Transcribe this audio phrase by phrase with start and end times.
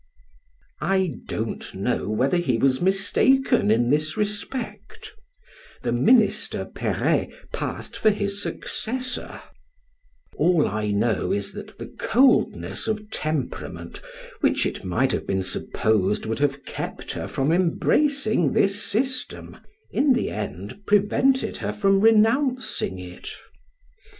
[0.81, 5.13] I don't know whether he was mistaken in this respect:
[5.83, 9.39] the Minister Perret passed for his successor;
[10.35, 14.01] all I know, is, that the coldness of temperament
[14.39, 19.57] which it might have been supposed would have kept her from embracing this system,
[19.91, 23.29] in the end prevented her from renouncing it.